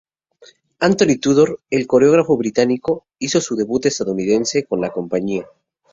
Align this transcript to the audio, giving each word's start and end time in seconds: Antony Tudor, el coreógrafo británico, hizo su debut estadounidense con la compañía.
Antony 0.79 1.17
Tudor, 1.21 1.59
el 1.69 1.85
coreógrafo 1.85 2.35
británico, 2.35 3.05
hizo 3.19 3.39
su 3.39 3.55
debut 3.55 3.85
estadounidense 3.85 4.65
con 4.65 4.81
la 4.81 4.89
compañía. 4.91 5.45